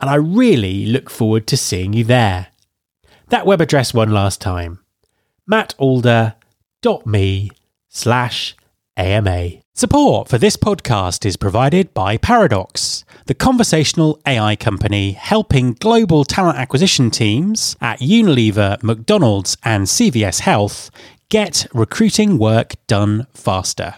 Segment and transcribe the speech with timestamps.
[0.00, 2.48] and I really look forward to seeing you there.
[3.28, 4.80] That web address one last time
[5.50, 6.32] mattalder.me
[7.88, 8.56] slash
[8.96, 9.50] AMA.
[9.74, 16.58] Support for this podcast is provided by Paradox, the conversational AI company helping global talent
[16.58, 20.90] acquisition teams at Unilever, McDonald's, and CVS Health
[21.28, 23.96] get recruiting work done faster.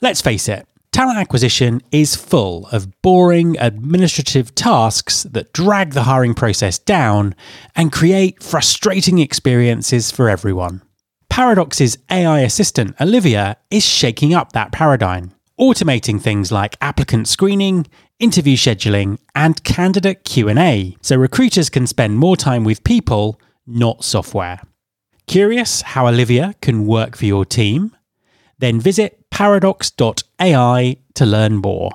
[0.00, 6.34] Let's face it, Talent acquisition is full of boring administrative tasks that drag the hiring
[6.34, 7.36] process down
[7.76, 10.82] and create frustrating experiences for everyone.
[11.28, 15.30] Paradox's AI assistant Olivia is shaking up that paradigm,
[15.60, 17.86] automating things like applicant screening,
[18.18, 24.60] interview scheduling, and candidate Q&A so recruiters can spend more time with people, not software.
[25.28, 27.94] Curious how Olivia can work for your team?
[28.60, 31.92] Then visit paradox.ai to learn more.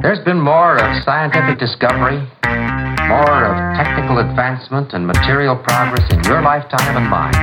[0.00, 6.40] There's been more of scientific discovery, more of technical advancement and material progress in your
[6.40, 7.34] lifetime and mine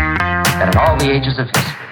[0.58, 1.86] than in all the ages of history.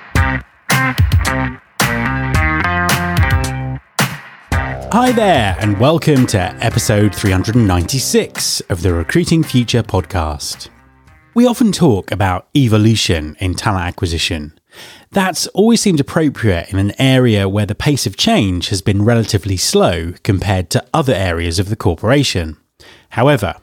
[4.91, 10.69] Hi there, and welcome to episode 396 of the Recruiting Future podcast.
[11.35, 14.53] We often talk about evolution in talent acquisition.
[15.09, 19.57] That's always seemed appropriate in an area where the pace of change has been relatively
[19.57, 22.57] slow compared to other areas of the corporation.
[23.09, 23.55] However,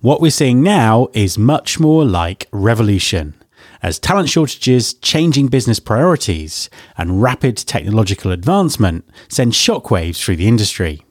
[0.00, 3.40] what we're seeing now is much more like revolution,
[3.80, 11.04] as talent shortages, changing business priorities, and rapid technological advancement send shockwaves through the industry.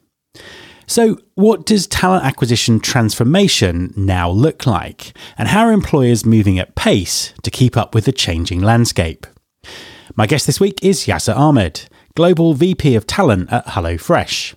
[0.85, 5.17] So, what does talent acquisition transformation now look like?
[5.37, 9.25] And how are employers moving at pace to keep up with the changing landscape?
[10.15, 14.55] My guest this week is Yasser Ahmed, Global VP of Talent at HelloFresh.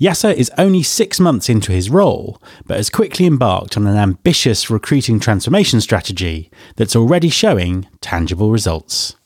[0.00, 4.70] Yasser is only six months into his role, but has quickly embarked on an ambitious
[4.70, 9.16] recruiting transformation strategy that's already showing tangible results.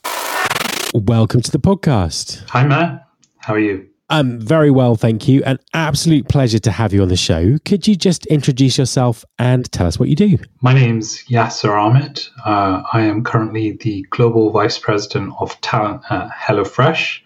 [0.93, 2.45] Welcome to the podcast.
[2.49, 3.07] Hi, Matt.
[3.37, 3.90] How are you?
[4.11, 5.41] I'm very well, thank you.
[5.45, 7.57] An absolute pleasure to have you on the show.
[7.63, 10.37] Could you just introduce yourself and tell us what you do?
[10.59, 12.21] My name's Yasser Ahmed.
[12.45, 17.21] Uh, I am currently the Global Vice President of Talent at HelloFresh.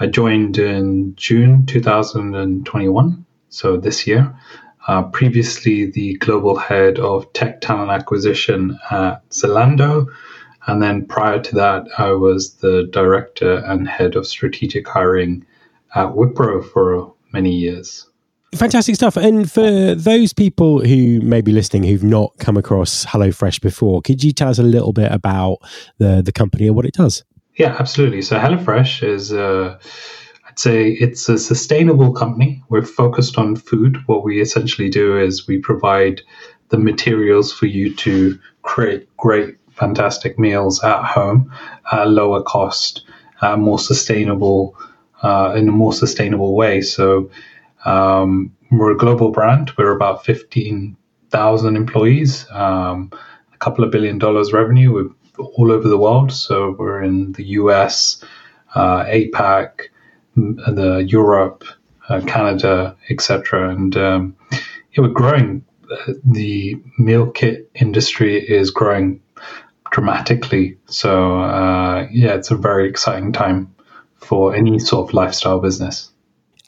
[0.00, 4.36] I joined in June 2021, so this year.
[4.88, 10.08] Uh, previously, the Global Head of Tech Talent Acquisition at Zalando.
[10.66, 15.46] And then prior to that, I was the Director and Head of Strategic Hiring
[15.94, 18.06] at Wipro for many years.
[18.54, 19.16] Fantastic stuff.
[19.16, 24.22] And for those people who may be listening who've not come across HelloFresh before, could
[24.22, 25.58] you tell us a little bit about
[25.98, 27.24] the, the company and what it does?
[27.56, 28.22] Yeah, absolutely.
[28.22, 29.78] So HelloFresh is, uh,
[30.46, 32.62] I'd say, it's a sustainable company.
[32.68, 33.98] We're focused on food.
[34.06, 36.22] What we essentially do is we provide
[36.68, 41.52] the materials for you to create great, fantastic meals at home
[41.92, 43.04] at lower cost,
[43.40, 44.76] uh, more sustainable
[45.22, 46.80] uh, in a more sustainable way.
[46.80, 47.30] So
[47.84, 49.72] um, we're a global brand.
[49.78, 53.10] We're about 15,000 employees, um,
[53.52, 54.92] a couple of billion dollars revenue.
[54.92, 56.32] We're all over the world.
[56.32, 58.22] So we're in the US,
[58.74, 59.88] uh, APAC,
[60.36, 61.64] the Europe,
[62.08, 63.70] uh, Canada, etc.
[63.70, 64.58] And um, yeah,
[64.98, 65.64] we're growing.
[66.24, 69.20] The meal kit industry is growing
[69.92, 70.78] dramatically.
[70.86, 73.74] So uh, yeah, it's a very exciting time
[74.26, 76.10] for any sort of lifestyle business.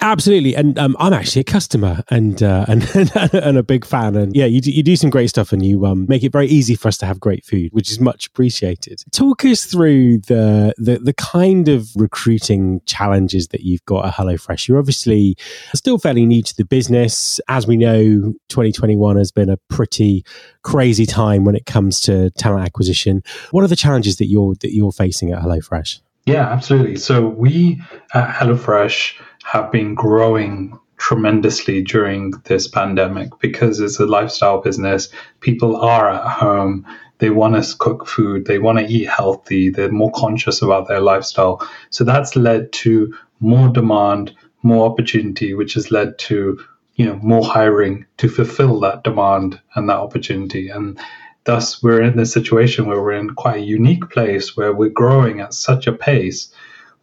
[0.01, 4.15] Absolutely, and um, I'm actually a customer and, uh, and and a big fan.
[4.15, 6.47] And yeah, you do, you do some great stuff, and you um, make it very
[6.47, 9.03] easy for us to have great food, which is much appreciated.
[9.11, 14.69] Talk us through the the, the kind of recruiting challenges that you've got at HelloFresh.
[14.69, 15.37] You're obviously
[15.75, 18.35] still fairly new to the business, as we know.
[18.51, 20.25] 2021 has been a pretty
[20.63, 23.23] crazy time when it comes to talent acquisition.
[23.51, 26.01] What are the challenges that you're that you're facing at HelloFresh?
[26.29, 26.97] Yeah, absolutely.
[26.97, 27.81] So we
[28.13, 29.15] at HelloFresh
[29.45, 35.09] have been growing tremendously during this pandemic because it's a lifestyle business.
[35.41, 36.85] People are at home.
[37.17, 38.45] They want to cook food.
[38.45, 39.71] They want to eat healthy.
[39.71, 41.67] They're more conscious about their lifestyle.
[41.89, 46.63] So that's led to more demand, more opportunity, which has led to
[46.97, 50.69] you know more hiring to fulfill that demand and that opportunity.
[50.69, 51.01] And
[51.49, 55.41] thus, we're in this situation where we're in quite a unique place where we're growing
[55.41, 56.53] at such a pace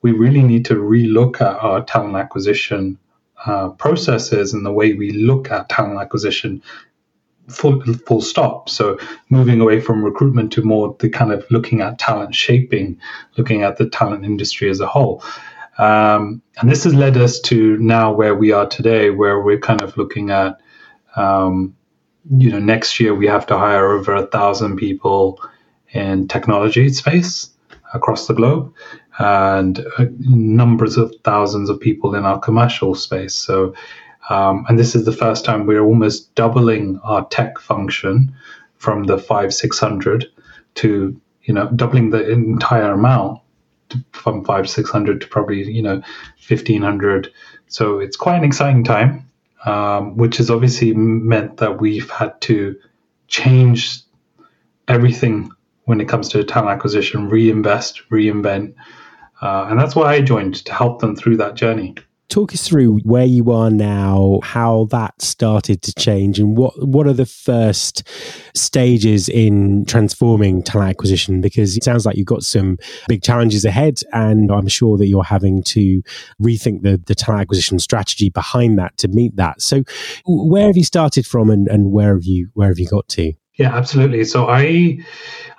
[0.05, 2.95] we really need to relook at our talent acquisition
[3.47, 6.61] uh, processes and the way we look at talent acquisition
[7.47, 8.69] full, full stop.
[8.69, 8.99] So
[9.31, 12.99] moving away from recruitment to more the kind of looking at talent shaping,
[13.35, 15.23] looking at the talent industry as a whole.
[15.79, 19.81] Um, and this has led us to now where we are today, where we're kind
[19.81, 20.61] of looking at,
[21.15, 21.75] um,
[22.29, 25.39] you know, next year we have to hire over a thousand people
[25.91, 27.49] in technology space
[27.93, 28.73] across the globe
[29.19, 33.33] and uh, numbers of thousands of people in our commercial space.
[33.33, 33.73] So,
[34.29, 38.35] um, and this is the first time we're almost doubling our tech function
[38.77, 40.25] from the five six hundred
[40.75, 43.39] to you know doubling the entire amount
[43.89, 46.01] to, from five six hundred to probably you know
[46.37, 47.31] fifteen hundred.
[47.67, 49.24] So it's quite an exciting time,
[49.65, 52.75] um, which has obviously meant that we've had to
[53.27, 54.01] change
[54.87, 55.51] everything
[55.85, 58.75] when it comes to talent acquisition, reinvest, reinvent.
[59.41, 61.95] Uh, and that's why I joined to help them through that journey.
[62.29, 67.07] Talk us through where you are now, how that started to change, and what, what
[67.07, 68.07] are the first
[68.55, 71.41] stages in transforming talent acquisition?
[71.41, 72.77] Because it sounds like you've got some
[73.07, 76.01] big challenges ahead, and I'm sure that you're having to
[76.41, 79.61] rethink the, the talent acquisition strategy behind that to meet that.
[79.61, 79.83] So,
[80.25, 83.33] where have you started from, and, and where have you where have you got to?
[83.55, 84.25] Yeah, absolutely.
[84.25, 84.99] So I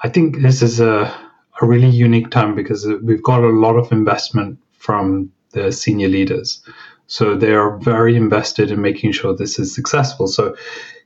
[0.03, 1.15] I think this is a
[1.61, 6.61] a really unique time because we've got a lot of investment from the senior leaders.
[7.07, 10.27] So they are very invested in making sure this is successful.
[10.27, 10.57] So,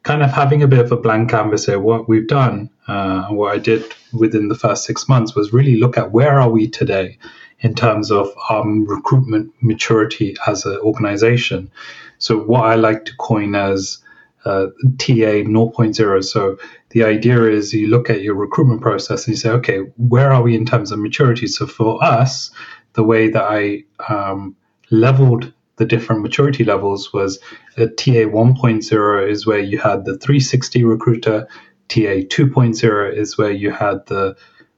[0.02, 3.54] kind of having a bit of a blank canvas here, what we've done, uh, what
[3.54, 7.18] I did within the first six months was really look at where are we today
[7.60, 11.70] in terms of um, recruitment maturity as an organization.
[12.18, 13.98] So, what I like to coin as
[14.44, 14.66] uh,
[14.98, 16.24] TA 0.0.
[16.24, 16.58] So
[16.90, 20.42] the idea is you look at your recruitment process and you say, okay, where are
[20.42, 21.46] we in terms of maturity?
[21.46, 22.50] So for us,
[22.94, 24.56] the way that I um,
[24.90, 27.38] leveled the different maturity levels was
[27.76, 31.48] a TA 1.0 is where you had the 360 recruiter,
[31.88, 34.36] TA 2.0 is where you had the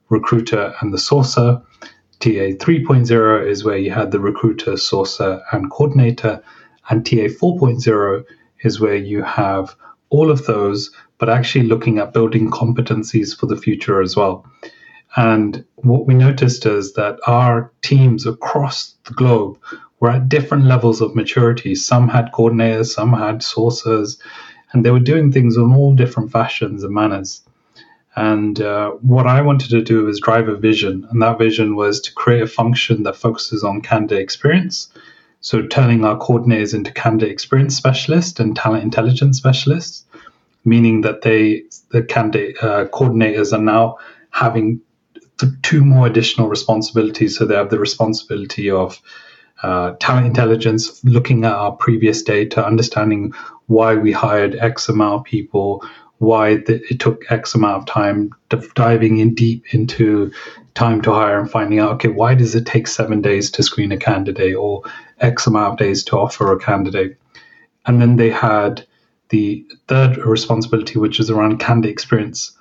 [0.09, 1.61] recruiter and the sourcer,
[2.21, 6.41] TA 3.0 is where you had the recruiter, sourcer, and coordinator,
[6.89, 8.25] and TA 4.0
[8.63, 9.75] is where you have
[10.11, 14.47] all of those, but actually looking at building competencies for the future as well.
[15.17, 19.59] And what we noticed is that our teams across the globe
[20.01, 21.75] were at different levels of maturity.
[21.75, 24.19] Some had coordinators, some had sourcers,
[24.73, 27.43] and they were doing things in all different fashions and manners.
[28.17, 32.01] And uh, what I wanted to do was drive a vision, and that vision was
[32.03, 34.93] to create a function that focuses on candidate experience
[35.43, 40.05] so turning our coordinators into candidate experience specialists and talent intelligence specialists,
[40.65, 43.99] meaning that they the candidate uh, coordinators are now
[44.31, 44.81] having
[45.63, 47.37] two more additional responsibilities.
[47.37, 49.01] So they have the responsibility of
[49.63, 53.33] uh, talent intelligence, looking at our previous data, understanding
[53.67, 55.85] why we hired X amount of people,
[56.19, 58.33] why the, it took X amount of time,
[58.75, 60.33] diving in deep into
[60.75, 63.93] time to hire and finding out, okay, why does it take seven days to screen
[63.93, 64.83] a candidate or
[65.21, 67.17] X amount of days to offer a candidate?
[67.87, 68.87] And then they had
[69.29, 72.53] the third responsibility, which is around candidate experience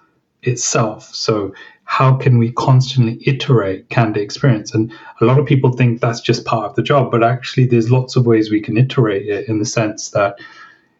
[0.43, 1.13] itself.
[1.13, 1.53] So,
[1.91, 4.73] how can we constantly iterate candidate experience?
[4.73, 7.91] And a lot of people think that's just part of the job, but actually, there's
[7.91, 10.39] lots of ways we can iterate it in the sense that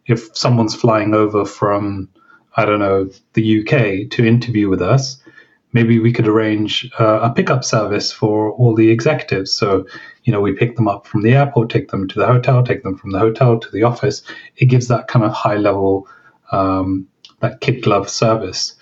[0.06, 2.10] if someone's flying over from
[2.58, 5.24] I don't know, the UK to interview with us,
[5.72, 9.54] maybe we could arrange uh, a pickup service for all the executives.
[9.54, 9.86] So,
[10.26, 12.84] you know, we pick them up from the airport, take them to the hotel, take
[12.84, 14.24] them from the hotel to the office.
[14.58, 16.10] It gives that kind of high level,
[16.52, 17.08] um,
[17.40, 18.76] that kid glove service.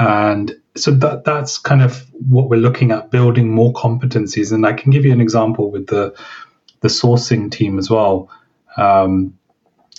[0.00, 4.52] And so that that's kind of what we're looking at building more competencies.
[4.52, 6.14] And I can give you an example with the
[6.80, 8.28] the sourcing team as well.
[8.76, 9.38] Um,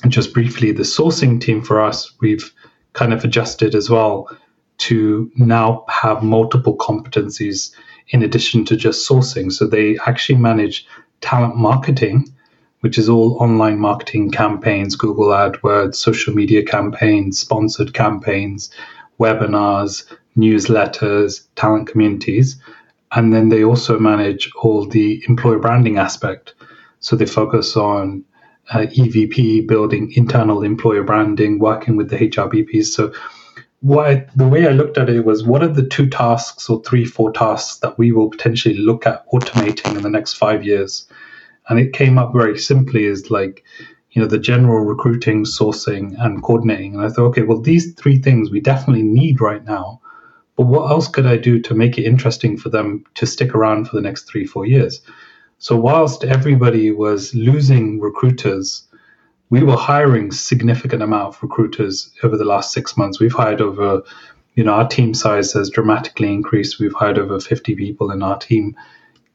[0.07, 2.53] just briefly, the sourcing team for us, we've
[2.93, 4.29] kind of adjusted as well
[4.77, 7.71] to now have multiple competencies
[8.09, 9.51] in addition to just sourcing.
[9.51, 10.85] So they actually manage
[11.21, 12.27] talent marketing,
[12.81, 18.69] which is all online marketing campaigns, Google AdWords, social media campaigns, sponsored campaigns,
[19.19, 20.03] webinars,
[20.37, 22.57] newsletters, talent communities.
[23.11, 26.53] And then they also manage all the employer branding aspect.
[26.99, 28.23] So they focus on
[28.71, 32.87] uh, EVP, building internal employer branding, working with the HRBPs.
[32.87, 33.13] So
[33.81, 36.81] what I, the way I looked at it was what are the two tasks or
[36.81, 41.07] three, four tasks that we will potentially look at automating in the next five years?
[41.69, 43.63] And it came up very simply as like,
[44.11, 46.95] you know, the general recruiting, sourcing, and coordinating.
[46.95, 50.01] And I thought, okay, well, these three things we definitely need right now.
[50.55, 53.87] But what else could I do to make it interesting for them to stick around
[53.87, 55.01] for the next three, four years?
[55.57, 58.87] So whilst everybody was losing recruiters,
[59.49, 63.19] we were hiring significant amount of recruiters over the last six months.
[63.19, 64.01] We've hired over,
[64.55, 66.79] you know, our team size has dramatically increased.
[66.79, 68.75] We've hired over 50 people in our team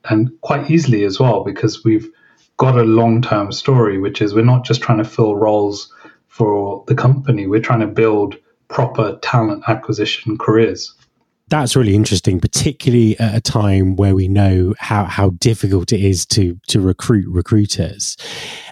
[0.09, 2.11] and quite easily as well because we've
[2.57, 5.93] got a long-term story, which is we're not just trying to fill roles
[6.29, 7.47] for the company.
[7.47, 8.37] We're trying to build
[8.69, 10.95] proper talent acquisition careers
[11.51, 16.25] that's really interesting, particularly at a time where we know how, how difficult it is
[16.27, 18.17] to to recruit recruiters.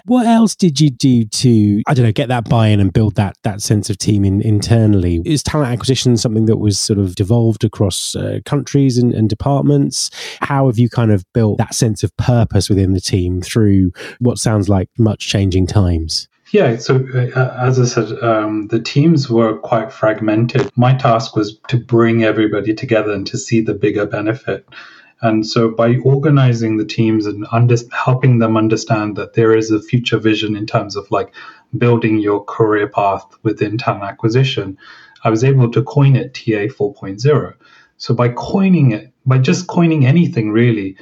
[0.05, 3.35] What else did you do to I don't know get that buy-in and build that
[3.43, 5.21] that sense of team in, internally?
[5.25, 10.09] Is talent acquisition something that was sort of devolved across uh, countries and, and departments?
[10.41, 14.39] How have you kind of built that sense of purpose within the team through what
[14.39, 16.29] sounds like much changing times?
[16.51, 20.71] Yeah, so uh, as I said, um, the teams were quite fragmented.
[20.75, 24.67] My task was to bring everybody together and to see the bigger benefit.
[25.21, 29.81] And so, by organizing the teams and under, helping them understand that there is a
[29.81, 31.33] future vision in terms of like
[31.77, 34.77] building your career path within talent acquisition,
[35.23, 37.53] I was able to coin it TA 4.0.
[37.97, 40.95] So, by coining it, by just coining anything really,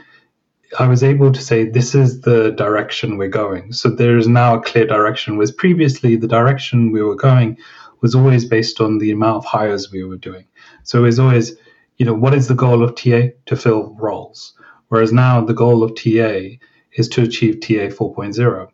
[0.80, 3.72] I was able to say this is the direction we're going.
[3.72, 5.38] So there is now a clear direction.
[5.38, 7.58] Whereas previously the direction we were going
[8.02, 10.46] was always based on the amount of hires we were doing.
[10.84, 11.56] So it was always,
[11.98, 14.54] you know, what is the goal of TA to fill roles?
[14.90, 16.58] Whereas now the goal of TA
[16.94, 18.68] is to achieve TA 4.0,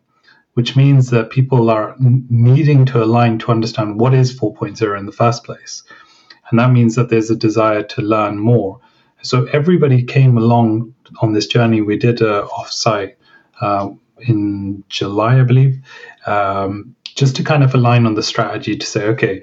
[0.54, 5.12] which means that people are needing to align to understand what is 4.0 in the
[5.12, 5.84] first place.
[6.50, 8.80] And that means that there's a desire to learn more.
[9.24, 11.80] So everybody came along on this journey.
[11.80, 13.14] We did a offsite
[13.60, 13.90] uh,
[14.20, 15.80] in July, I believe,
[16.26, 19.42] um, just to kind of align on the strategy to say, okay,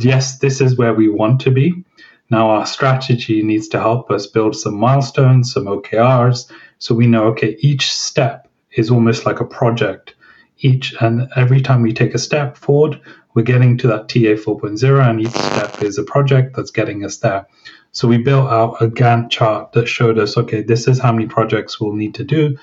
[0.00, 1.84] yes, this is where we want to be.
[2.30, 7.24] Now our strategy needs to help us build some milestones, some OKRs, so we know,
[7.26, 10.14] okay, each step is almost like a project.
[10.58, 13.00] Each and every time we take a step forward,
[13.34, 17.18] we're getting to that TA 4.0, and each step is a project that's getting us
[17.18, 17.46] there.
[17.92, 21.26] So we built out a Gantt chart that showed us, okay, this is how many
[21.26, 22.56] projects we'll need to do.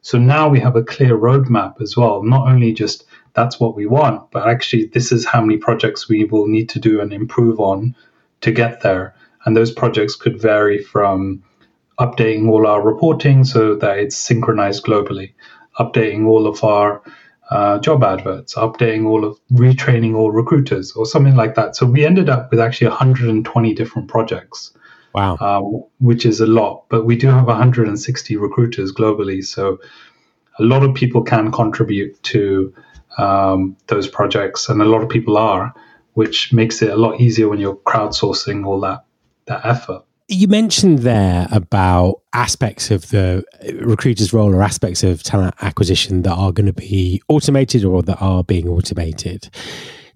[0.00, 2.22] So now we have a clear roadmap as well.
[2.22, 6.24] Not only just that's what we want, but actually this is how many projects we
[6.24, 7.96] will need to do and improve on
[8.42, 9.14] to get there.
[9.44, 11.42] And those projects could vary from
[11.98, 15.32] updating all our reporting so that it's synchronized globally,
[15.80, 17.02] updating all of our
[17.50, 21.76] uh, job adverts, updating all of retraining all recruiters, or something like that.
[21.76, 24.72] So we ended up with actually 120 different projects
[25.16, 25.36] Wow.
[25.40, 25.62] Uh,
[25.98, 26.84] which is a lot.
[26.90, 29.42] But we do have 160 recruiters globally.
[29.42, 29.80] So
[30.58, 32.74] a lot of people can contribute to
[33.16, 35.72] um, those projects, and a lot of people are,
[36.12, 39.06] which makes it a lot easier when you're crowdsourcing all that,
[39.46, 40.02] that effort.
[40.28, 43.44] You mentioned there about aspects of the
[43.80, 48.20] recruiter's role or aspects of talent acquisition that are going to be automated or that
[48.20, 49.48] are being automated.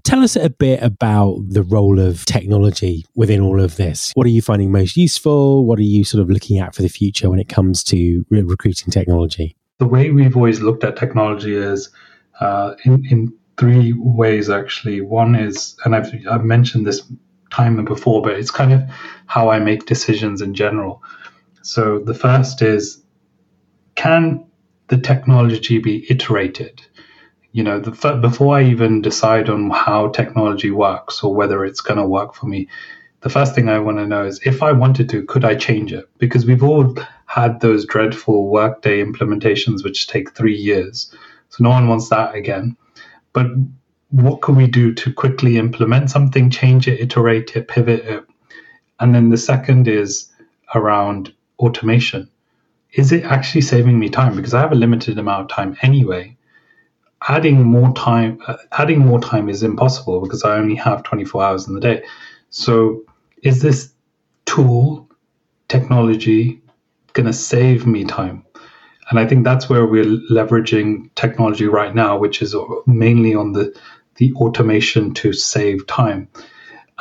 [0.02, 4.11] Tell us a bit about the role of technology within all of this.
[4.14, 5.64] What are you finding most useful?
[5.64, 8.43] What are you sort of looking at for the future when it comes to re-
[8.43, 9.57] recruiting technology?
[9.79, 11.88] The way we've always looked at technology is
[12.40, 15.02] uh, in, in three ways, actually.
[15.02, 17.02] One is, and I've, I've mentioned this
[17.50, 18.83] time before, but it's kind of
[19.26, 21.02] how I make decisions in general.
[21.62, 23.02] So the first is
[23.95, 24.47] can
[24.88, 26.80] the technology be iterated?
[27.52, 27.90] you know, the,
[28.21, 32.47] before I even decide on how technology works or whether it's going to work for
[32.47, 32.69] me,
[33.23, 35.92] the first thing I want to know is if I wanted to, could I change
[35.92, 36.09] it?
[36.19, 41.14] Because we've all had those dreadful workday implementations which take three years.
[41.49, 42.76] So no one wants that again.
[43.33, 43.47] But
[44.11, 48.25] what can we do to quickly implement something, change it, iterate it, pivot it?
[48.99, 50.31] And then the second is
[50.75, 52.29] around automation.
[52.93, 54.37] Is it actually saving me time?
[54.37, 56.37] Because I have a limited amount of time anyway
[57.29, 61.69] adding more time uh, adding more time is impossible because I only have 24 hours
[61.69, 62.02] in the day.
[62.50, 63.02] So
[63.43, 63.93] is this
[64.47, 65.09] tool
[65.69, 66.61] technology
[67.12, 68.45] going to save me time?
[69.11, 72.55] And I think that's where we're leveraging technology right now, which is
[72.87, 73.75] mainly on the
[74.17, 76.29] the automation to save time.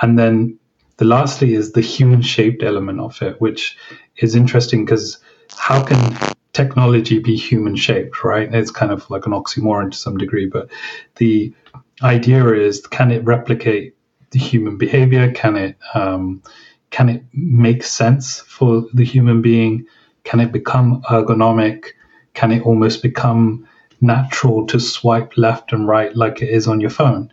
[0.01, 0.57] And then
[0.97, 3.77] the lastly is the human shaped element of it, which
[4.17, 5.17] is interesting because
[5.57, 6.17] how can
[6.53, 8.53] technology be human shaped, right?
[8.53, 10.69] It's kind of like an oxymoron to some degree, but
[11.15, 11.53] the
[12.01, 13.95] idea is can it replicate
[14.31, 15.31] the human behavior?
[15.31, 16.43] Can it um,
[16.91, 19.85] can it make sense for the human being?
[20.23, 21.85] Can it become ergonomic?
[22.33, 23.67] Can it almost become
[24.01, 27.31] natural to swipe left and right like it is on your phone?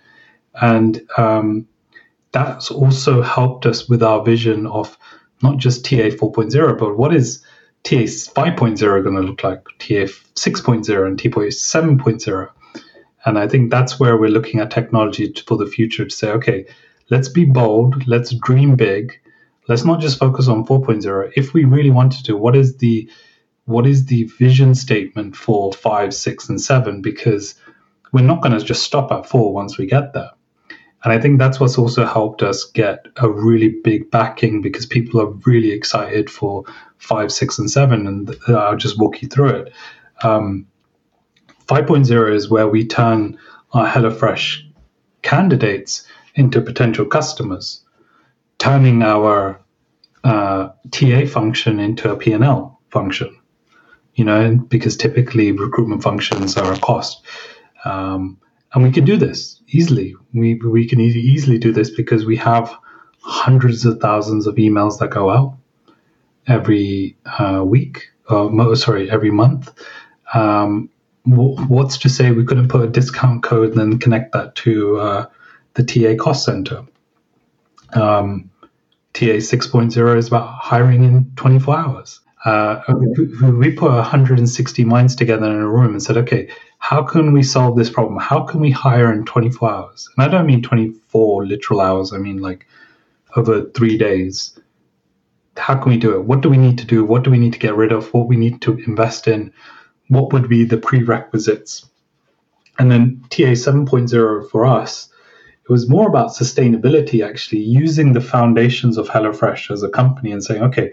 [0.60, 1.68] And um,
[2.32, 4.98] that's also helped us with our vision of
[5.42, 7.42] not just TA 4.0, but what is
[7.84, 12.50] TA 5.0 going to look like, TA 6.0 and TA 7.0.
[13.24, 16.66] And I think that's where we're looking at technology for the future to say, okay,
[17.10, 19.20] let's be bold, let's dream big,
[19.68, 21.32] let's not just focus on 4.0.
[21.36, 23.08] If we really wanted to, what is the
[23.66, 27.02] what is the vision statement for five, six, and seven?
[27.02, 27.54] Because
[28.12, 30.30] we're not going to just stop at four once we get there.
[31.04, 35.20] And I think that's what's also helped us get a really big backing because people
[35.20, 36.64] are really excited for
[36.98, 38.06] five, six, and seven.
[38.06, 39.72] And I'll just walk you through it.
[40.22, 40.66] Um,
[41.66, 43.38] 5.0 is where we turn
[43.72, 44.62] our HelloFresh
[45.22, 47.84] candidates into potential customers,
[48.58, 49.60] turning our
[50.24, 53.36] uh, TA function into a P&L function.
[54.16, 57.24] You know, because typically recruitment functions are a cost.
[57.84, 58.38] Um,
[58.72, 60.16] and we can do this easily.
[60.34, 62.74] We, we can easily do this because we have
[63.20, 65.56] hundreds of thousands of emails that go out
[66.46, 69.72] every uh, week, uh, sorry, every month.
[70.34, 70.90] Um,
[71.24, 75.26] what's to say we couldn't put a discount code and then connect that to uh,
[75.74, 76.86] the TA cost center?
[77.92, 78.50] Um,
[79.12, 82.20] TA 6.0 is about hiring in 24 hours.
[82.46, 82.80] Uh,
[83.42, 86.48] we put 160 minds together in a room and said, okay,
[86.78, 88.18] how can we solve this problem?
[88.18, 90.08] How can we hire in 24 hours?
[90.16, 92.66] And I don't mean 24 literal hours, I mean like
[93.36, 94.58] over three days
[95.58, 96.24] how can we do it?
[96.24, 97.04] What do we need to do?
[97.04, 98.12] What do we need to get rid of?
[98.12, 99.52] What we need to invest in?
[100.08, 101.88] What would be the prerequisites?
[102.78, 105.08] And then TA 7.0 for us,
[105.64, 110.44] it was more about sustainability, actually, using the foundations of HelloFresh as a company and
[110.44, 110.92] saying, okay,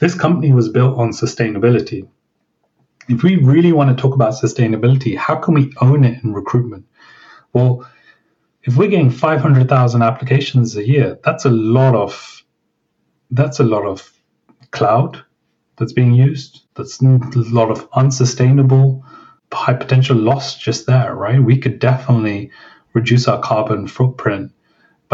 [0.00, 2.08] this company was built on sustainability.
[3.08, 6.86] If we really want to talk about sustainability, how can we own it in recruitment?
[7.52, 7.88] Well,
[8.62, 12.42] if we're getting 500,000 applications a year, that's a lot of
[13.30, 14.12] that's a lot of
[14.70, 15.22] cloud
[15.76, 16.62] that's being used.
[16.74, 19.04] That's a lot of unsustainable,
[19.52, 21.42] high potential loss just there, right?
[21.42, 22.50] We could definitely
[22.92, 24.52] reduce our carbon footprint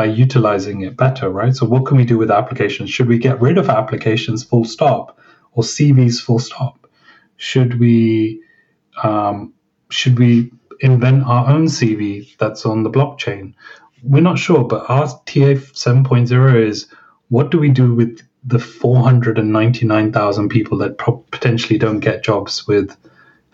[0.01, 1.55] by utilizing it better, right?
[1.55, 2.89] So, what can we do with applications?
[2.89, 5.19] Should we get rid of applications full stop
[5.53, 6.87] or CVs full stop?
[7.37, 8.43] Should we
[9.03, 9.53] um,
[9.91, 13.53] should we invent our own CV that's on the blockchain?
[14.03, 15.53] We're not sure, but our TA
[15.85, 16.87] 7.0 is
[17.29, 22.97] what do we do with the 499,000 people that pro- potentially don't get jobs with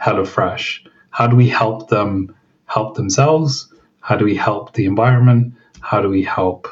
[0.00, 0.86] HelloFresh?
[1.10, 3.74] How do we help them help themselves?
[3.98, 5.54] How do we help the environment?
[5.86, 6.68] How do we help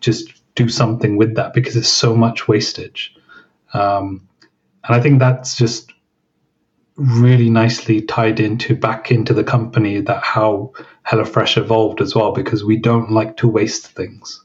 [0.00, 1.54] just do something with that?
[1.54, 3.14] Because it's so much wastage.
[3.74, 4.28] Um,
[4.84, 5.92] and I think that's just
[6.96, 10.72] really nicely tied into back into the company that how
[11.06, 14.42] HelloFresh evolved as well, because we don't like to waste things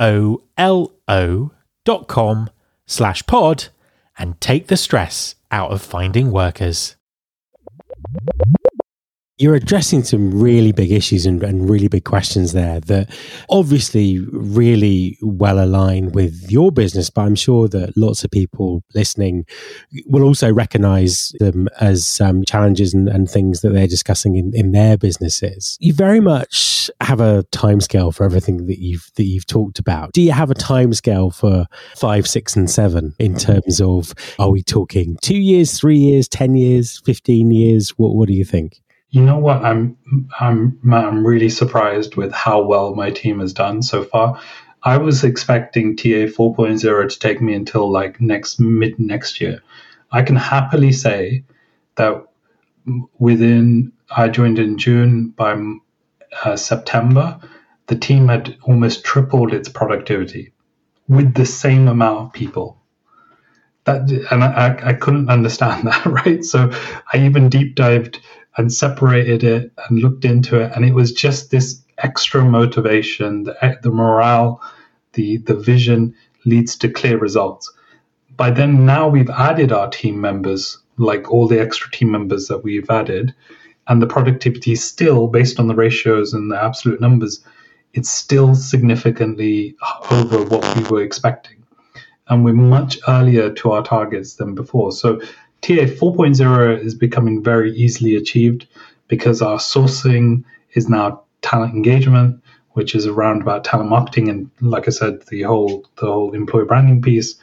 [0.00, 1.50] www.wonolo.com
[2.06, 2.48] com
[2.86, 3.66] slash pod
[4.18, 6.96] and take the stress out of finding workers
[9.36, 13.10] you're addressing some really big issues and, and, really big questions there that
[13.48, 19.44] obviously really well align with your business, but I'm sure that lots of people listening
[20.06, 24.72] will also recognize them as um, challenges and, and, things that they're discussing in, in
[24.72, 25.76] their businesses.
[25.80, 30.12] You very much have a timescale for everything that you've that you've talked about.
[30.12, 31.66] Do you have a timescale for
[31.96, 36.54] five, six, and seven in terms of are we talking two years, three years, ten
[36.54, 37.90] years, fifteen years?
[37.96, 38.83] What what do you think?
[39.14, 39.64] You know what?
[39.64, 39.96] I'm
[40.40, 44.40] I'm I'm really surprised with how well my team has done so far.
[44.82, 49.62] I was expecting TA 4.0 to take me until like next mid next year.
[50.10, 51.44] I can happily say
[51.94, 52.26] that
[53.16, 55.62] within I joined in June by
[56.44, 57.38] uh, September,
[57.86, 60.52] the team had almost tripled its productivity
[61.06, 62.80] with the same amount of people.
[63.84, 66.44] That and I, I couldn't understand that, right?
[66.44, 66.72] So
[67.12, 68.18] I even deep dived
[68.56, 70.72] and separated it and looked into it.
[70.74, 74.62] And it was just this extra motivation, the, the morale,
[75.14, 76.14] the, the vision
[76.44, 77.72] leads to clear results.
[78.36, 82.64] By then, now we've added our team members, like all the extra team members that
[82.64, 83.34] we've added,
[83.86, 87.44] and the productivity is still, based on the ratios and the absolute numbers,
[87.92, 89.76] it's still significantly
[90.10, 91.64] over what we were expecting.
[92.28, 94.92] And we're much earlier to our targets than before.
[94.92, 95.20] So
[95.64, 98.66] TA 4.0 is becoming very easily achieved
[99.08, 102.38] because our sourcing is now talent engagement,
[102.72, 106.66] which is around about talent marketing and, like I said, the whole the whole employer
[106.66, 107.36] branding piece.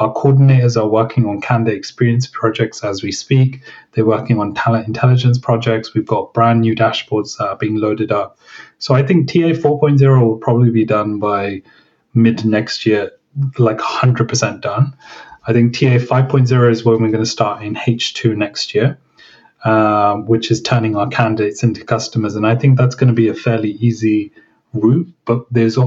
[0.00, 3.62] Our coordinators are working on candidate experience projects as we speak.
[3.92, 5.94] They're working on talent intelligence projects.
[5.94, 8.40] We've got brand new dashboards that are being loaded up.
[8.78, 11.62] So I think TA 4.0 will probably be done by
[12.12, 13.12] mid next year,
[13.56, 14.96] like 100% done.
[15.48, 18.98] I think TA 5.0 is when we're going to start in H2 next year,
[19.64, 22.36] um, which is turning our candidates into customers.
[22.36, 24.30] And I think that's going to be a fairly easy
[24.74, 25.78] route, but there's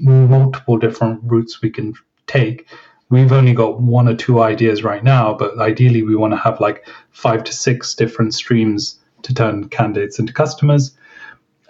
[0.00, 1.92] multiple different routes we can
[2.26, 2.66] take.
[3.10, 6.58] We've only got one or two ideas right now, but ideally we want to have
[6.58, 10.96] like five to six different streams to turn candidates into customers.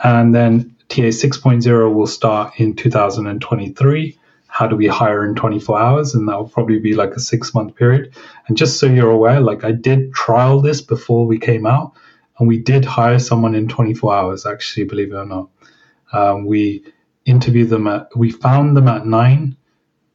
[0.04, 4.19] And then TA 6.0 will start in 2023
[4.50, 6.14] how do we hire in 24 hours?
[6.14, 8.14] And that will probably be like a six month period.
[8.46, 11.92] And just so you're aware like i did trial this before we came out
[12.38, 15.48] and we did hire someone in 24 hours actually believe it or not.
[16.12, 16.84] Um, we
[17.24, 19.56] interviewed them at we found them at 9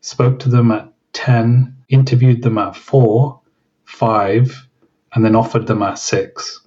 [0.01, 3.39] spoke to them at 10 interviewed them at 4
[3.85, 4.67] 5
[5.13, 6.61] and then offered them at 6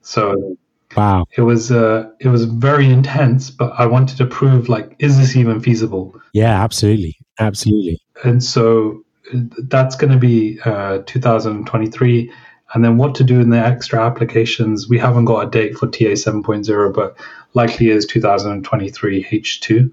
[0.00, 0.56] so
[0.96, 1.26] Wow.
[1.36, 5.36] It was uh it was very intense, but I wanted to prove like is this
[5.36, 6.14] even feasible?
[6.32, 7.16] Yeah, absolutely.
[7.38, 8.00] Absolutely.
[8.22, 9.02] And so
[9.32, 12.32] that's going to be uh 2023
[12.74, 15.86] and then what to do in the extra applications we haven't got a date for
[15.86, 17.16] TA 7.0 but
[17.54, 19.90] likely is 2023 H2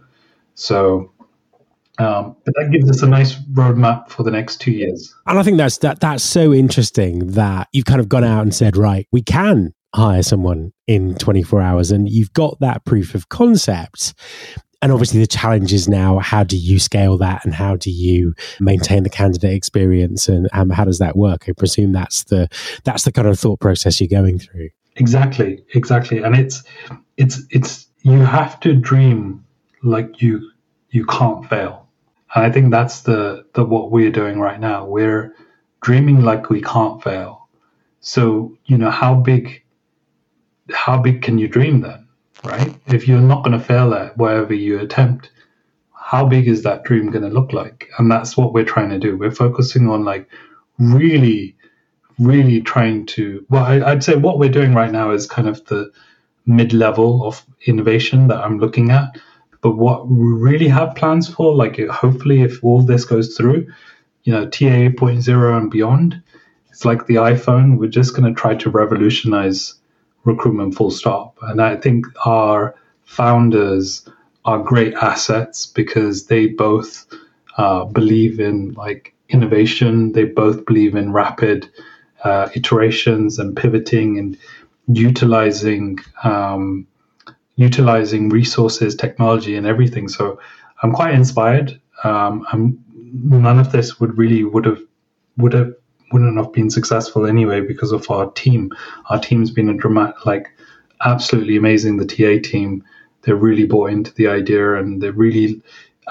[0.56, 1.12] so
[1.98, 5.14] um, but that gives us a nice roadmap for the next two years.
[5.28, 8.56] And I think that's that that's so interesting that you've kind of gone out and
[8.56, 13.30] said, right, we can hire someone in 24 hours and you've got that proof of
[13.30, 14.14] concept.
[14.82, 18.34] And obviously the challenge is now how do you scale that and how do you
[18.60, 21.46] maintain the candidate experience and um, how does that work?
[21.48, 22.48] I presume that's the
[22.84, 24.70] that's the kind of thought process you're going through.
[24.96, 26.24] Exactly exactly.
[26.24, 26.64] And it's
[27.18, 29.46] it's it's you have to dream
[29.84, 30.50] like you
[30.90, 31.88] you can't fail.
[32.34, 34.86] And i think that's the the what we're doing right now.
[34.86, 35.36] We're
[35.82, 37.48] dreaming like we can't fail.
[38.00, 39.61] So you know how big
[40.74, 42.08] how big can you dream then,
[42.44, 42.76] right?
[42.88, 45.32] If you're not going to fail at whatever you attempt,
[45.94, 47.90] how big is that dream going to look like?
[47.98, 49.18] And that's what we're trying to do.
[49.18, 50.28] We're focusing on like
[50.78, 51.56] really,
[52.20, 53.46] really trying to.
[53.50, 55.92] Well, I, would say what we're doing right now is kind of the
[56.46, 59.18] mid level of innovation that I'm looking at.
[59.62, 63.68] But what we really have plans for, like hopefully, if all this goes through,
[64.24, 66.22] you know, TA 8.0 and beyond,
[66.72, 67.78] it's like the iPhone.
[67.78, 69.76] We're just going to try to revolutionize
[70.24, 71.38] recruitment full stop.
[71.42, 74.08] And I think our founders
[74.46, 77.06] are great assets because they both
[77.58, 80.12] uh, believe in like innovation.
[80.14, 81.70] They both believe in rapid
[82.24, 84.38] uh, iterations and pivoting and
[84.88, 86.88] utilizing um,
[87.56, 90.08] utilizing resources, technology, and everything.
[90.08, 90.40] So
[90.82, 91.80] I'm quite inspired.
[92.04, 94.82] Um, I'm, none of this would really would have
[95.38, 95.74] would have
[96.12, 98.72] wouldn't have been successful anyway because of our team.
[99.10, 100.48] Our team's been a dramatic, like
[101.06, 101.98] absolutely amazing.
[101.98, 102.84] The TA team,
[103.24, 105.62] they really bought into the idea and they really,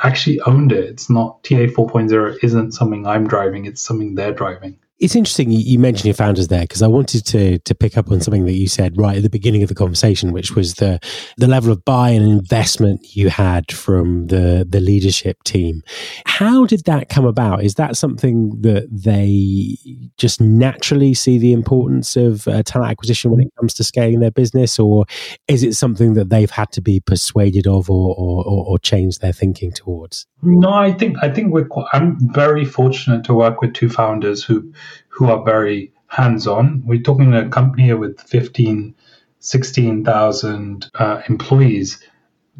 [0.02, 0.84] actually owned it.
[0.84, 4.78] It's not TA 4.0 isn't something I'm driving, it's something they're driving.
[5.00, 8.20] It's interesting you mentioned your founders there because I wanted to to pick up on
[8.20, 11.00] something that you said right at the beginning of the conversation, which was the
[11.38, 15.82] the level of buy and investment you had from the the leadership team.
[16.26, 17.64] How did that come about?
[17.64, 19.78] Is that something that they
[20.18, 24.30] just naturally see the importance of uh, talent acquisition when it comes to scaling their
[24.30, 25.06] business, or
[25.48, 29.32] is it something that they've had to be persuaded of or or, or change their
[29.32, 30.26] thinking towards?
[30.42, 31.68] No, I think I think we're.
[31.92, 34.72] I'm very fortunate to work with two founders who
[35.08, 36.82] who are very hands-on.
[36.84, 38.94] We're talking a company with 15,
[39.38, 42.02] 16,000 uh, employees.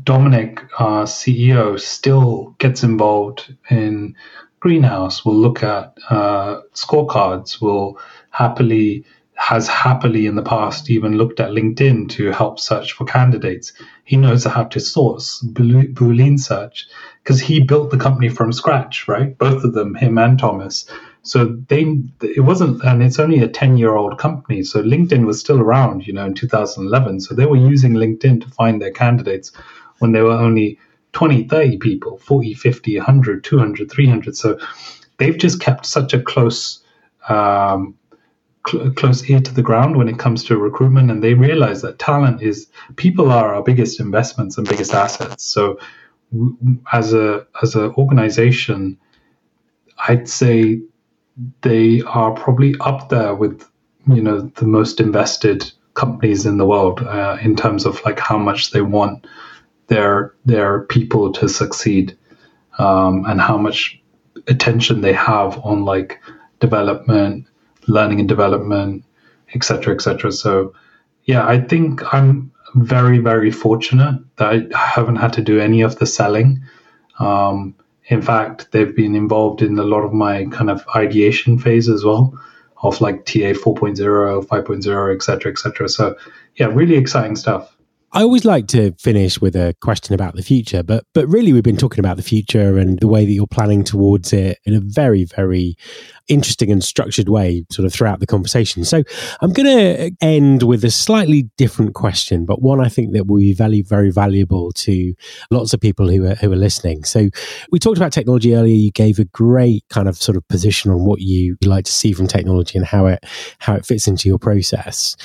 [0.02, 4.14] Dominik, our CEO, still gets involved in
[4.60, 5.24] greenhouse.
[5.24, 7.60] We'll look at uh, scorecards.
[7.60, 7.98] Will
[8.30, 9.04] happily
[9.40, 13.72] has happily in the past even looked at LinkedIn to help search for candidates.
[14.04, 16.86] He knows how to source Boolean search
[17.24, 19.36] because he built the company from scratch, right?
[19.38, 20.84] Both of them, him and Thomas.
[21.22, 24.62] So they, it wasn't, and it's only a 10 year old company.
[24.62, 27.20] So LinkedIn was still around, you know, in 2011.
[27.20, 29.52] So they were using LinkedIn to find their candidates
[29.98, 30.78] when there were only
[31.12, 34.36] 20, 30 people, 40, 50, 100, 200, 300.
[34.36, 34.58] So
[35.18, 36.82] they've just kept such a close,
[37.28, 37.94] um,
[38.66, 41.10] cl- close ear to the ground when it comes to recruitment.
[41.10, 45.44] And they realize that talent is, people are our biggest investments and biggest assets.
[45.44, 45.78] So
[46.92, 48.96] as a, as an organization,
[50.08, 50.80] I'd say
[51.62, 53.68] they are probably up there with
[54.06, 58.38] you know the most invested companies in the world uh, in terms of like how
[58.38, 59.26] much they want
[59.88, 62.16] their their people to succeed
[62.78, 64.00] um, and how much
[64.48, 66.20] attention they have on like
[66.60, 67.46] development
[67.88, 69.04] learning and development
[69.54, 70.72] etc etc so
[71.24, 75.98] yeah i think i'm very very fortunate that i haven't had to do any of
[75.98, 76.62] the selling
[77.18, 77.74] um,
[78.10, 82.04] in fact, they've been involved in a lot of my kind of ideation phase as
[82.04, 82.38] well
[82.82, 85.88] of like TA 4.0, 5.0, et cetera, et cetera.
[85.88, 86.16] So,
[86.56, 87.76] yeah, really exciting stuff.
[88.12, 91.62] I always like to finish with a question about the future, but but really we've
[91.62, 94.80] been talking about the future and the way that you're planning towards it in a
[94.80, 95.76] very very
[96.26, 98.84] interesting and structured way sort of throughout the conversation.
[98.84, 99.04] So
[99.40, 103.38] I'm going to end with a slightly different question, but one I think that will
[103.38, 105.14] be very very valuable to
[105.52, 107.04] lots of people who are who are listening.
[107.04, 107.28] So
[107.70, 108.74] we talked about technology earlier.
[108.74, 112.12] You gave a great kind of sort of position on what you like to see
[112.12, 113.24] from technology and how it
[113.60, 115.16] how it fits into your process.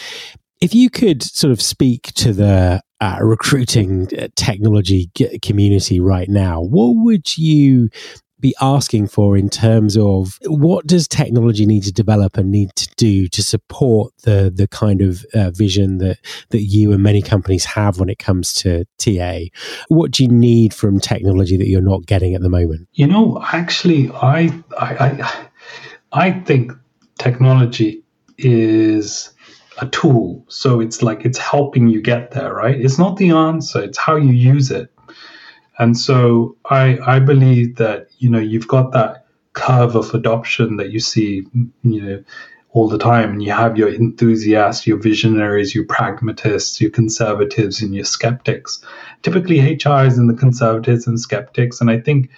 [0.62, 6.62] If you could sort of speak to the uh, recruiting uh, technology community right now,
[6.62, 7.90] what would you
[8.40, 12.88] be asking for in terms of what does technology need to develop and need to
[12.96, 17.66] do to support the the kind of uh, vision that that you and many companies
[17.66, 19.40] have when it comes to TA?
[19.88, 22.88] What do you need from technology that you're not getting at the moment?
[22.94, 25.48] You know, actually, I I I,
[26.12, 26.72] I think
[27.18, 28.04] technology
[28.38, 29.32] is
[29.80, 30.46] a tool.
[30.48, 32.80] So it's like it's helping you get there, right?
[32.80, 34.92] It's not the answer, it's how you use it.
[35.78, 40.92] And so I I believe that, you know, you've got that curve of adoption that
[40.92, 41.46] you see,
[41.84, 42.24] you know,
[42.76, 43.32] all the time.
[43.32, 48.84] And you have your enthusiasts, your visionaries, your pragmatists, your conservatives, and your skeptics.
[49.22, 51.82] Typically, HR is in the conservatives and skeptics.
[51.82, 52.30] And I think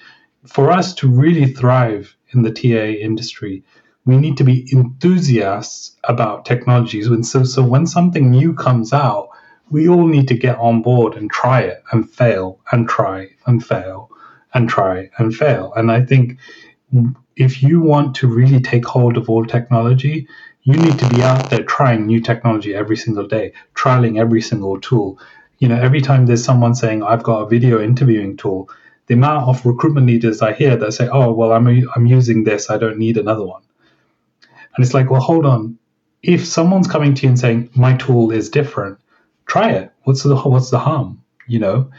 [0.45, 3.63] for us to really thrive in the TA industry,
[4.07, 7.07] we need to be enthusiasts about technologies.
[7.07, 9.29] And so, so when something new comes out,
[9.69, 13.63] we all need to get on board and try it and fail and try and
[13.63, 14.09] fail
[14.53, 15.73] and try and fail.
[15.75, 16.39] And I think
[17.35, 20.27] if you want to really take hold of all technology,
[20.63, 24.79] you need to be out there trying new technology every single day, trialing every single
[24.79, 25.19] tool.
[25.59, 28.69] You know, every time there's someone saying, I've got a video interviewing tool,
[29.07, 32.69] the amount of recruitment leaders I hear that say, oh, well, I'm, I'm using this,
[32.69, 33.63] I don't need another one.
[34.77, 35.77] And it's like, well, hold on.
[36.21, 38.99] If someone's coming to you and saying my tool is different,
[39.47, 39.91] try it.
[40.03, 41.23] What's the what's the harm?
[41.47, 41.91] You know,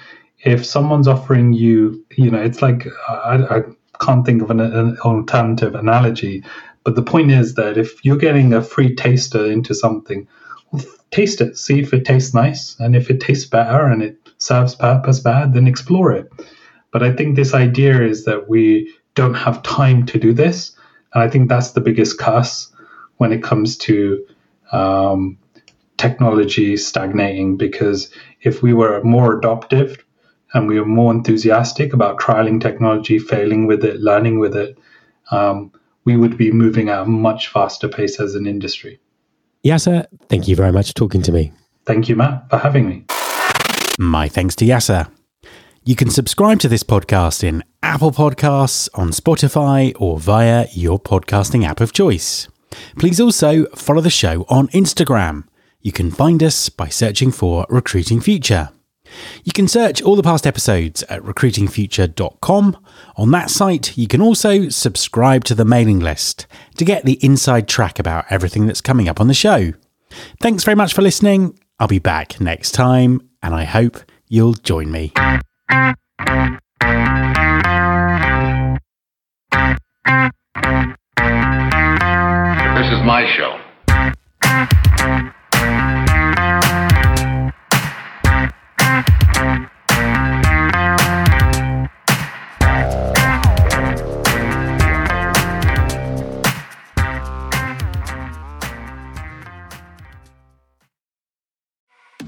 [0.44, 3.62] if someone's offering you, you know, it's like I, I
[4.00, 6.44] can't think of an, an alternative analogy,
[6.84, 10.28] but the point is that if you're getting a free taster into something,
[10.70, 14.18] well, taste it, see if it tastes nice, and if it tastes better and it
[14.38, 16.30] serves purpose bad, then explore it.
[16.92, 20.78] But I think this idea is that we don't have time to do this
[21.12, 22.67] and I think that's the biggest curse
[23.18, 24.26] when it comes to
[24.72, 25.38] um,
[25.96, 27.56] technology stagnating.
[27.56, 28.10] Because
[28.42, 30.04] if we were more adoptive
[30.54, 34.78] and we were more enthusiastic about trialing technology, failing with it, learning with it,
[35.30, 35.70] um,
[36.04, 38.98] we would be moving at a much faster pace as an industry.
[39.64, 41.52] Yasser, thank you very much for talking to me.
[41.84, 43.04] Thank you, Matt, for having me.
[43.98, 45.10] My thanks to Yasser.
[45.84, 51.64] You can subscribe to this podcast in Apple Podcasts, on Spotify, or via your podcasting
[51.64, 52.46] app of choice.
[52.98, 55.44] Please also follow the show on Instagram.
[55.80, 58.70] You can find us by searching for Recruiting Future.
[59.44, 62.76] You can search all the past episodes at recruitingfuture.com.
[63.16, 67.68] On that site, you can also subscribe to the mailing list to get the inside
[67.68, 69.72] track about everything that's coming up on the show.
[70.40, 71.58] Thanks very much for listening.
[71.78, 75.12] I'll be back next time, and I hope you'll join me.
[82.78, 83.58] This is my show.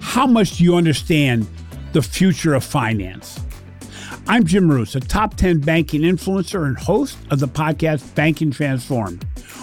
[0.01, 1.47] How much do you understand
[1.93, 3.39] the future of finance?
[4.27, 9.27] I'm Jim Marous, a top 10 banking influencer and host of the podcast Banking Transformed,